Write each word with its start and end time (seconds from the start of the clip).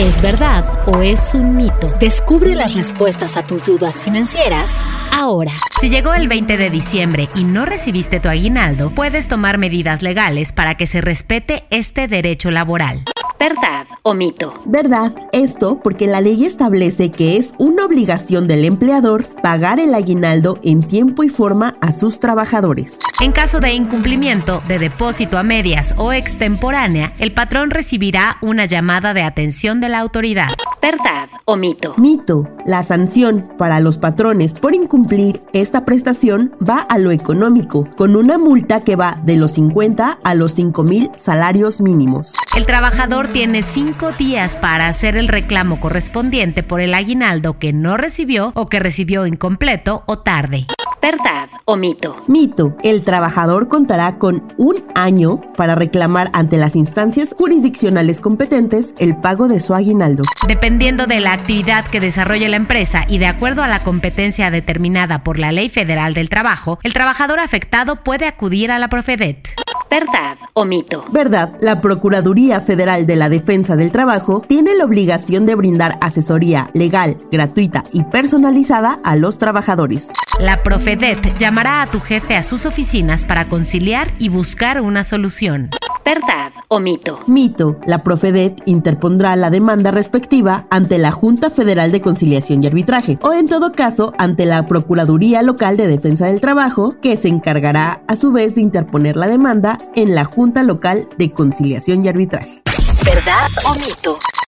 ¿Es 0.00 0.20
verdad 0.20 0.86
o 0.86 1.00
es 1.00 1.32
un 1.32 1.56
mito? 1.56 1.90
Descubre 1.98 2.54
las 2.54 2.74
respuestas 2.74 3.38
a 3.38 3.46
tus 3.46 3.64
dudas 3.64 4.02
financieras 4.02 4.84
ahora. 5.10 5.52
Si 5.80 5.88
llegó 5.88 6.12
el 6.12 6.28
20 6.28 6.58
de 6.58 6.68
diciembre 6.68 7.30
y 7.34 7.44
no 7.44 7.64
recibiste 7.64 8.20
tu 8.20 8.28
aguinaldo, 8.28 8.94
puedes 8.94 9.26
tomar 9.26 9.56
medidas 9.56 10.02
legales 10.02 10.52
para 10.52 10.74
que 10.74 10.86
se 10.86 11.00
respete 11.00 11.64
este 11.70 12.08
derecho 12.08 12.50
laboral. 12.50 13.04
¿Verdad 13.38 13.86
o 14.02 14.14
mito? 14.14 14.54
¿Verdad? 14.64 15.12
Esto 15.32 15.78
porque 15.82 16.06
la 16.06 16.20
ley 16.20 16.44
establece 16.44 17.10
que 17.10 17.36
es 17.36 17.52
una 17.58 17.84
obligación 17.84 18.46
del 18.46 18.64
empleador 18.64 19.26
pagar 19.42 19.78
el 19.78 19.94
aguinaldo 19.94 20.58
en 20.62 20.82
tiempo 20.82 21.22
y 21.22 21.28
forma 21.28 21.74
a 21.80 21.92
sus 21.92 22.18
trabajadores. 22.18 22.98
En 23.20 23.32
caso 23.32 23.60
de 23.60 23.72
incumplimiento 23.72 24.62
de 24.68 24.78
depósito 24.78 25.36
a 25.36 25.42
medias 25.42 25.94
o 25.98 26.12
extemporánea, 26.12 27.14
el 27.18 27.32
patrón 27.32 27.70
recibirá 27.70 28.38
una 28.40 28.64
llamada 28.64 29.12
de 29.12 29.22
atención 29.22 29.80
de 29.80 29.90
la 29.90 30.00
autoridad. 30.00 30.48
¿Verdad 30.86 31.28
o 31.46 31.56
mito? 31.56 31.96
Mito. 31.98 32.48
La 32.64 32.84
sanción 32.84 33.50
para 33.58 33.80
los 33.80 33.98
patrones 33.98 34.54
por 34.54 34.72
incumplir 34.72 35.40
esta 35.52 35.84
prestación 35.84 36.54
va 36.62 36.78
a 36.78 36.98
lo 36.98 37.10
económico, 37.10 37.88
con 37.96 38.14
una 38.14 38.38
multa 38.38 38.84
que 38.84 38.94
va 38.94 39.20
de 39.24 39.34
los 39.36 39.54
50 39.54 40.20
a 40.22 40.34
los 40.36 40.52
5 40.54 40.84
mil 40.84 41.10
salarios 41.16 41.80
mínimos. 41.80 42.34
El 42.56 42.66
trabajador 42.66 43.26
tiene 43.26 43.64
cinco 43.64 44.12
días 44.12 44.54
para 44.54 44.86
hacer 44.86 45.16
el 45.16 45.26
reclamo 45.26 45.80
correspondiente 45.80 46.62
por 46.62 46.80
el 46.80 46.94
aguinaldo 46.94 47.58
que 47.58 47.72
no 47.72 47.96
recibió 47.96 48.52
o 48.54 48.68
que 48.68 48.78
recibió 48.78 49.26
incompleto 49.26 50.04
o 50.06 50.20
tarde. 50.20 50.66
¿Verdad 51.06 51.48
o 51.66 51.76
mito? 51.76 52.16
Mito. 52.26 52.76
El 52.82 53.04
trabajador 53.04 53.68
contará 53.68 54.18
con 54.18 54.42
un 54.56 54.82
año 54.96 55.40
para 55.56 55.76
reclamar 55.76 56.30
ante 56.32 56.56
las 56.56 56.74
instancias 56.74 57.32
jurisdiccionales 57.38 58.18
competentes 58.18 58.92
el 58.98 59.16
pago 59.16 59.46
de 59.46 59.60
su 59.60 59.72
aguinaldo. 59.72 60.24
Dependiendo 60.48 61.06
de 61.06 61.20
la 61.20 61.32
actividad 61.32 61.86
que 61.86 62.00
desarrolle 62.00 62.48
la 62.48 62.56
empresa 62.56 63.04
y 63.08 63.18
de 63.18 63.28
acuerdo 63.28 63.62
a 63.62 63.68
la 63.68 63.84
competencia 63.84 64.50
determinada 64.50 65.22
por 65.22 65.38
la 65.38 65.52
Ley 65.52 65.68
Federal 65.68 66.12
del 66.12 66.28
Trabajo, 66.28 66.80
el 66.82 66.92
trabajador 66.92 67.38
afectado 67.38 68.02
puede 68.02 68.26
acudir 68.26 68.72
a 68.72 68.80
la 68.80 68.88
Profedet. 68.88 69.65
¿Verdad 69.90 70.36
o 70.52 70.64
mito? 70.64 71.04
Verdad, 71.12 71.56
la 71.60 71.80
Procuraduría 71.80 72.60
Federal 72.60 73.06
de 73.06 73.16
la 73.16 73.28
Defensa 73.28 73.76
del 73.76 73.92
Trabajo 73.92 74.42
tiene 74.46 74.74
la 74.74 74.84
obligación 74.84 75.46
de 75.46 75.54
brindar 75.54 75.98
asesoría 76.00 76.68
legal, 76.74 77.16
gratuita 77.30 77.84
y 77.92 78.04
personalizada 78.04 79.00
a 79.04 79.16
los 79.16 79.38
trabajadores. 79.38 80.08
La 80.38 80.62
Profedet 80.62 81.38
llamará 81.38 81.82
a 81.82 81.90
tu 81.90 82.00
jefe 82.00 82.36
a 82.36 82.42
sus 82.42 82.66
oficinas 82.66 83.24
para 83.24 83.48
conciliar 83.48 84.12
y 84.18 84.28
buscar 84.28 84.80
una 84.80 85.04
solución. 85.04 85.70
¿Verdad 86.06 86.52
o 86.68 86.78
mito? 86.78 87.18
Mito. 87.26 87.80
La 87.84 88.04
Profedet 88.04 88.62
interpondrá 88.64 89.34
la 89.34 89.50
demanda 89.50 89.90
respectiva 89.90 90.64
ante 90.70 90.98
la 90.98 91.10
Junta 91.10 91.50
Federal 91.50 91.90
de 91.90 92.00
Conciliación 92.00 92.62
y 92.62 92.68
Arbitraje 92.68 93.18
o 93.22 93.32
en 93.32 93.48
todo 93.48 93.72
caso 93.72 94.12
ante 94.16 94.46
la 94.46 94.68
Procuraduría 94.68 95.42
Local 95.42 95.76
de 95.76 95.88
Defensa 95.88 96.26
del 96.26 96.40
Trabajo 96.40 96.94
que 97.02 97.16
se 97.16 97.26
encargará 97.26 98.04
a 98.06 98.14
su 98.14 98.30
vez 98.30 98.54
de 98.54 98.60
interponer 98.60 99.16
la 99.16 99.26
demanda 99.26 99.78
en 99.96 100.14
la 100.14 100.24
Junta 100.24 100.62
Local 100.62 101.08
de 101.18 101.32
Conciliación 101.32 102.04
y 102.04 102.08
Arbitraje. 102.08 102.62
¿Verdad 103.04 103.48
o 103.64 103.74
mito? 103.74 104.16